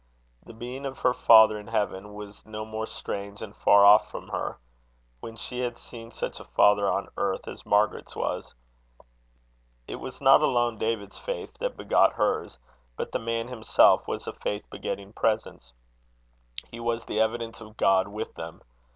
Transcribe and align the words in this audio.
The 0.43 0.53
being 0.55 0.87
of 0.87 0.97
her 1.01 1.13
father 1.13 1.59
in 1.59 1.67
heaven 1.67 2.15
was 2.15 2.43
no 2.43 2.65
more 2.65 2.87
strange 2.87 3.43
and 3.43 3.55
far 3.55 3.85
off 3.85 4.09
from 4.09 4.29
her, 4.29 4.57
when 5.19 5.35
she 5.35 5.59
had 5.59 5.77
seen 5.77 6.09
such 6.09 6.39
a 6.39 6.43
father 6.45 6.89
on 6.89 7.09
earth 7.17 7.47
as 7.47 7.67
Margaret's 7.67 8.15
was. 8.15 8.55
It 9.87 9.97
was 9.97 10.19
not 10.19 10.41
alone 10.41 10.79
David's 10.79 11.19
faith 11.19 11.55
that 11.59 11.77
begot 11.77 12.13
hers, 12.13 12.57
but 12.95 13.11
the 13.11 13.19
man 13.19 13.47
himself 13.47 14.07
was 14.07 14.25
a 14.25 14.33
faith 14.33 14.67
begetting 14.71 15.13
presence. 15.13 15.71
He 16.71 16.79
was 16.79 17.05
the 17.05 17.19
evidence 17.19 17.61
of 17.61 17.77
God 17.77 18.07
with 18.07 18.33
them. 18.33 18.63